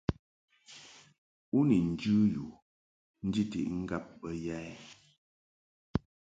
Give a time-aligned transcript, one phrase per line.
[1.57, 2.45] U ni njɨ yu
[3.27, 4.73] njiʼti ŋgab bə ya ɛ?